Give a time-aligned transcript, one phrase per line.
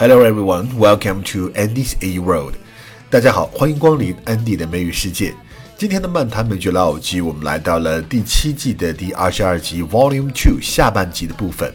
[0.00, 2.54] Hello everyone, welcome to Andy's A World.
[3.10, 5.34] 大家好，欢迎光临安迪的美语世界。
[5.76, 11.74] 今天的漫谈美剧老友记，我们来到了第七季的第二十二集 Volume Two 下半集的部分。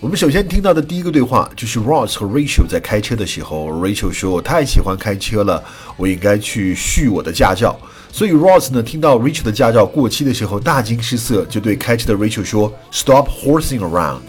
[0.00, 5.62] 我们首先听到的第一个对话就是 Ross 和 Rachel 在开车的时候，Rachel 说：“我太喜欢开车了，
[5.98, 7.78] 我应该去续我的驾照。”
[8.10, 14.22] 所以 Ross 呢，听到 Rachel 的驾照过期的时候，大惊失色，就对开车的 Rachel 说：“Stop horsing around.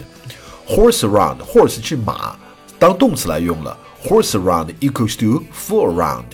[0.68, 2.36] Horse around, horse 是马。”
[2.79, 6.25] 当动词来用了，horse around equals to fool around，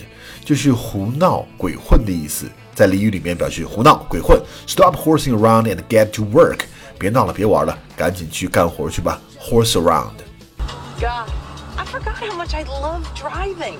[0.44, 2.50] 就是胡闹、鬼混的意思。
[2.74, 4.40] 在俚语里面表示胡闹、鬼混。
[4.66, 6.60] Stop horsing around and get to work，
[6.98, 9.20] 别闹了，别玩了，赶紧去干活去吧。
[9.40, 11.28] Horse around。God,
[11.76, 13.78] I forgot how much I love driving.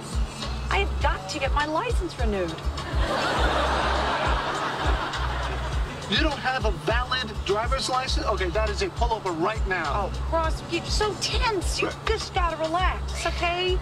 [0.68, 2.50] I have got to get my license renewed.
[6.10, 8.26] You don't have a valid driver's license?
[8.26, 10.10] Okay, that is a pullover right now.
[10.12, 11.80] Oh, Ross, you're so tense.
[11.80, 13.78] You just gotta relax, okay?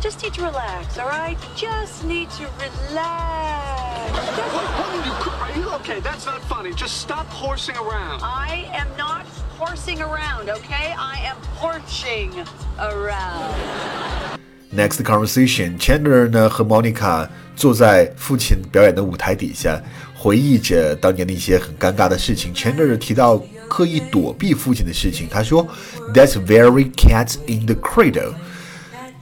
[0.00, 1.36] Just need to relax, all right?
[1.56, 4.12] Just need to relax.
[4.12, 5.12] What are you,
[5.42, 6.00] are you okay?
[6.00, 6.72] That's not funny.
[6.72, 8.20] Just stop horsing around.
[8.22, 9.26] I am not
[9.58, 10.94] horsing around, okay?
[10.98, 12.32] I am porching
[12.78, 14.38] around.
[14.72, 19.82] Next conversation, Chandler 呢和 Monica 坐在父亲表演的舞台底下，
[20.25, 22.51] 回忆着当年的一些很尴尬的事情。
[22.51, 25.67] Chandler 提到刻意躲避父亲的事情，他说
[26.15, 28.33] ：“That's very cat in the cradle。”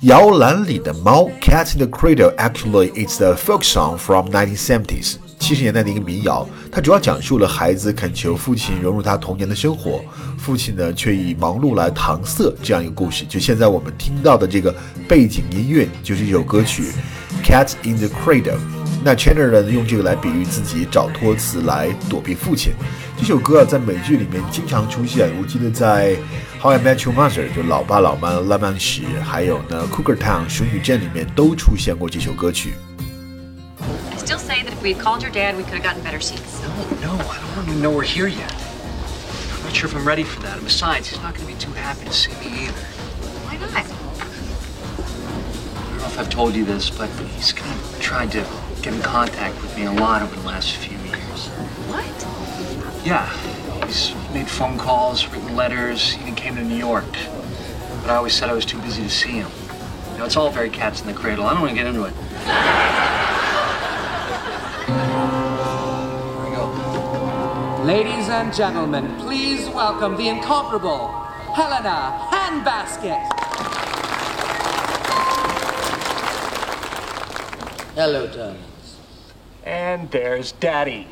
[0.04, 6.48] 摇篮里的猫，Cat in the Cradle actually it's a folk song from 1970s，七十年代的一个民谣。
[6.72, 10.02] 它主要讲述了孩子恳求父亲融入他童年的生活，
[10.38, 13.26] 父亲呢却以忙碌来搪塞这样一个故事。
[13.28, 14.74] 就现在我们听到的这个
[15.06, 16.84] 背景音乐，就是这首歌曲
[17.46, 18.56] 《Cat in the Cradle》。
[19.04, 22.74] 那 Chandler 呢用这个来比喻自己找托词来躲避父亲。
[23.18, 26.16] 这首歌啊在美剧里面经常出现，我记得在。
[26.62, 32.74] How I Met Your Mother 就老爸老妈浪漫史，还有呢 Cougar Town 熟女镇里面都出现过这首歌曲。
[33.82, 36.62] I still say that if we had called your dad, we could have gotten better seats.
[37.02, 38.54] No, I don't even know we're here yet.
[39.58, 40.56] I'm not sure if I'm ready for that.
[40.56, 42.86] And besides, he's not going to be too happy to see me either.
[43.44, 43.93] Why not?
[46.14, 48.46] I don't know if I've told you this, but he's kind of tried to
[48.84, 51.48] get in contact with me a lot over the last few years.
[51.90, 52.06] What?
[53.04, 53.28] Yeah,
[53.88, 57.12] He's made phone calls, written letters, even came to New York.
[58.02, 59.50] But I always said I was too busy to see him.
[60.12, 61.46] You know, it's all very cats in the cradle.
[61.46, 62.14] I don't want to get into it.
[64.86, 65.04] Here
[66.46, 67.84] we go.
[67.86, 71.08] Ladies and gentlemen, please welcome the incomparable
[71.56, 73.33] Helena Handbasket.
[77.96, 78.98] Hello, darlings.
[79.64, 81.06] And there's Daddy.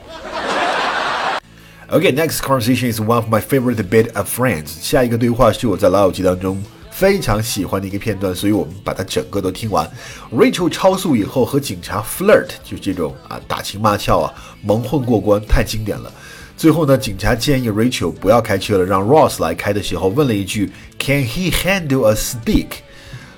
[1.91, 4.81] Okay, next conversation is one of my favorite bit of Friends。
[4.81, 6.59] 下一个对话是我在老友记当中
[6.89, 9.87] 非常喜欢的一个片段，所以我们把它整个都听完。
[10.33, 14.33] Rachel 超速以后和警察 flirt，就这种啊打情骂俏啊，
[14.63, 16.11] 蒙混过关，太经典了。
[16.57, 22.69] 最后呢，警察建议 Rachel 不要开车了，让 Ross 来开的时候，问了一句 Can he handle a stick？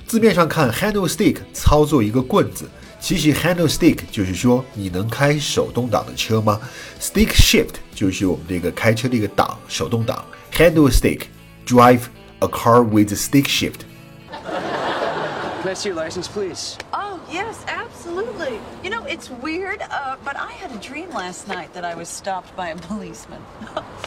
[0.06, 2.64] 字面上看，handle stick 操作一个棍子。
[3.03, 6.59] 其实 handle stick 就是说你能开手动挡的车吗？
[6.99, 10.25] Stick shift 就是我们这个开车的一个档，手动挡。
[10.53, 11.27] Handle stick
[11.65, 12.01] drive
[12.39, 13.81] a car with a stick shift.
[15.61, 16.77] Can I see your license, please?
[16.93, 18.59] Oh, yes, absolutely.
[18.81, 22.07] You know, it's weird, uh, but I had a dream last night that I was
[22.07, 23.41] stopped by a policeman.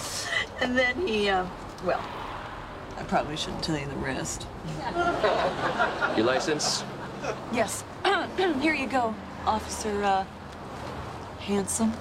[0.63, 1.45] and then he, uh,
[1.85, 2.01] well,
[2.99, 4.47] I probably shouldn't tell you the rest.
[6.17, 6.85] Your license?
[7.53, 7.85] Yes.
[8.62, 9.16] Here you go,
[9.48, 10.24] Officer, uh,
[11.40, 11.92] Handsome.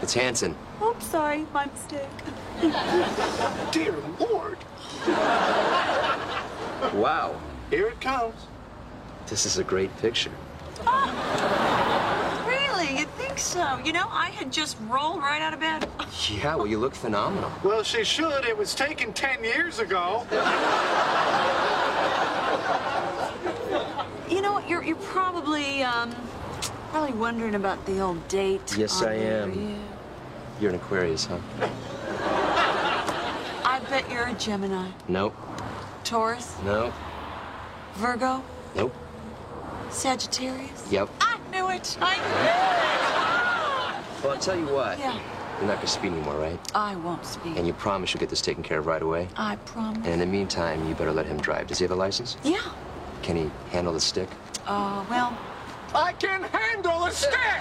[0.00, 0.56] It's Hanson.
[0.80, 2.08] Oh, sorry, my mistake.
[3.70, 4.58] Dear Lord.
[6.94, 7.40] Wow.
[7.70, 8.34] Here it comes.
[9.28, 10.32] This is a great picture.
[12.44, 12.98] Really?
[12.98, 13.78] You think so?
[13.84, 15.88] You know, I had just rolled right out of bed.
[16.28, 17.50] Yeah, well, you look phenomenal.
[17.64, 18.44] Well, she should.
[18.44, 20.26] It was taken 10 years ago.
[24.72, 24.78] You?
[24.78, 26.14] You're you're probably um
[26.90, 28.74] probably wondering about the old date.
[28.76, 29.52] Yes, I am.
[29.52, 29.76] yeah.
[30.60, 31.38] You're an Aquarius, huh?
[33.64, 35.34] I bet you're a Gemini, Nope.
[36.04, 36.92] Taurus, No.
[37.96, 38.42] Virgo,
[38.74, 38.94] Nope.
[39.90, 40.86] Sagittarius.
[40.90, 41.08] Yep.
[41.20, 41.98] I knew it.
[42.00, 42.58] I knew it.
[44.22, 45.00] Well, I'll tell you what.
[45.00, 45.18] Yeah.
[45.58, 46.58] You're not gonna speed anymore, right?
[46.76, 47.56] I won't speed.
[47.56, 49.26] And you promise you'll get this taken care of right away?
[49.36, 49.98] I promise.
[50.04, 51.66] And in the meantime, you better let him drive.
[51.66, 52.36] Does he have a license?
[52.44, 52.60] Yeah.
[53.22, 54.28] Can he handle the stick?
[54.64, 55.32] Uh, well,
[55.92, 57.60] I can handle a stick!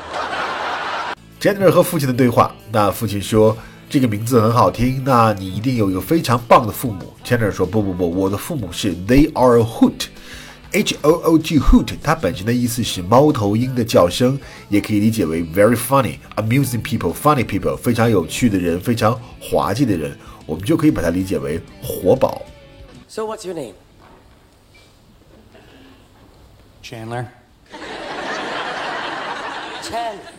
[1.40, 3.58] Jennifer 和父亲的对话，那父亲说
[3.90, 7.12] 这个名字很好听，那你一定有一个非常棒的父母。
[7.26, 10.06] Chandler 说：“不不不，我的父母是 They are a hoot。”
[10.74, 14.40] H O O T hoot，它本身的意思是猫头鹰的叫声，
[14.70, 20.16] 也可以理解为 very funny, amusing people, funny people，非常有趣的人，非常滑稽的人，
[20.46, 22.44] 我们就可以把它理解为活宝。
[23.10, 23.74] So what's your name?
[26.91, 27.27] Chandler.
[29.83, 30.33] Chandler.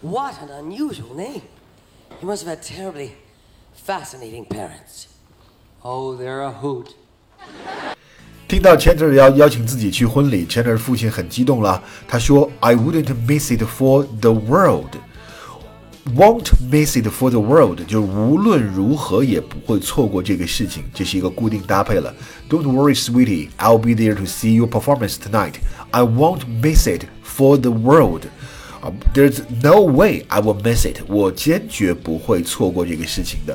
[0.00, 1.42] What an unusual name.
[2.20, 3.12] You must have had terribly
[3.74, 5.08] fascinating parents.
[5.84, 6.94] Oh, they're a hoot.
[8.48, 11.82] 听到 Chandler 要邀请自己去婚礼，Chandler 父亲很激动了。
[12.08, 14.96] 他说：“I wouldn't miss it for the world.
[16.16, 22.14] Won't miss it for the world，就是无论如何也不会错过这个事情，这是一个固定搭配了。
[22.48, 25.56] Don't worry, sweetie, I'll be there to see your performance tonight.
[25.90, 28.22] I won't miss it for the world.
[28.80, 33.54] 啊、There's no way I will miss it，我坚决不会错过这个事情的。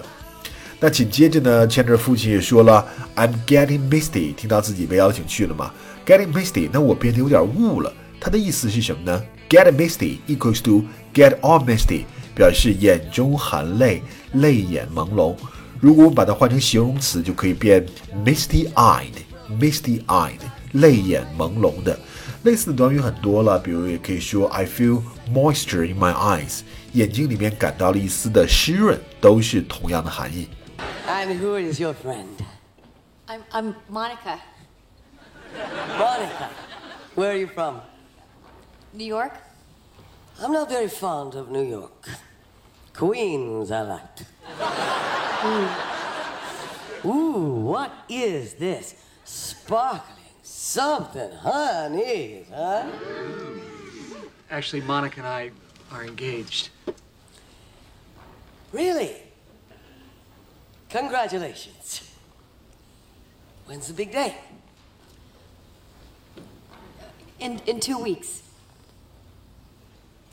[0.80, 2.86] 那紧接着呢，Chandler 父亲也说了，
[3.16, 5.74] I'm getting misty，听到自己被邀请去了嘛，
[6.06, 7.92] getting misty，那我变得有点雾了。
[8.20, 9.24] 它的意思是什么呢？
[9.50, 10.84] Get misty equals to
[11.14, 12.06] get all misty，
[12.38, 14.02] 表示眼中含泪，
[14.34, 15.36] 泪眼朦胧。
[15.80, 17.86] 如果我们把它换成形容词，就可以变
[18.26, 20.40] misty eyed，misty eyed，
[20.74, 22.00] 泪眼朦胧的。
[22.44, 26.62] 类似的短语很多了，比如也可以说 I feel moisture in my eyes，
[26.94, 30.50] 眼睛里面感到了一丝的湿润，都是同样的含义。
[31.08, 32.28] And who is your friend?
[33.28, 34.40] I'm, I'm Monica.
[35.98, 36.50] Monica.
[37.16, 37.82] Where are you from?
[38.92, 39.32] New York?
[40.42, 42.10] I'm not very fond of New York.
[42.99, 44.03] Queens, I like.
[47.05, 47.09] Ooh.
[47.09, 48.97] Ooh, what is this?
[49.23, 52.87] Sparkling something, honey, huh?
[54.51, 55.53] Actually, Monica and I
[55.93, 56.71] are engaged.
[58.73, 59.15] Really?
[60.89, 62.11] Congratulations.
[63.67, 64.35] When's the big day?
[67.39, 68.43] In, in two weeks.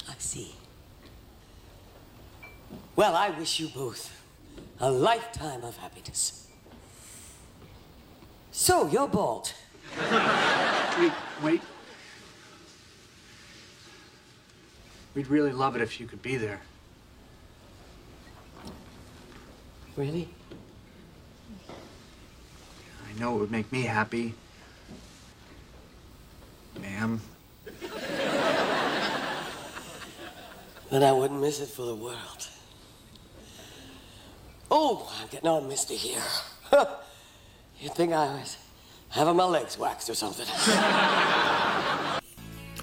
[0.09, 0.55] I see.
[2.95, 4.21] Well, I wish you both
[4.79, 6.47] a lifetime of happiness.
[8.51, 9.53] So, you're bald.
[10.97, 11.11] Wait,
[11.43, 11.61] wait.
[15.13, 16.61] We'd really love it if you could be there.
[19.97, 20.29] Really?
[21.69, 24.33] I know it would make me happy.
[26.81, 27.19] Ma'am.
[30.89, 32.47] Then I wouldn't miss it for the world.
[34.77, 36.21] Oh, I'm getting all misty here.
[37.79, 38.57] You'd think I was
[39.07, 40.45] having my legs waxed or something.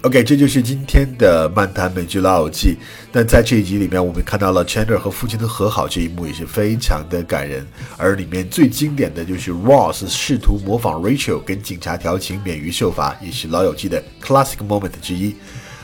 [0.01, 2.79] OK，这就是今天的漫谈美剧老友记。
[3.11, 7.63] 那在这一集里面，我们看到了 Chandler 和父亲的和好这一幕，也是非常的感人。
[7.95, 15.35] 而里面最经典的就是 Ross 试图模仿 Rachel 跟警察调情免于受罚，也是老友记的 classic moment 之一。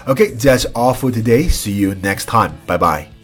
[0.07, 1.47] OK，that's、all for today.
[1.47, 2.53] See you next time.
[2.65, 3.18] Bye bye.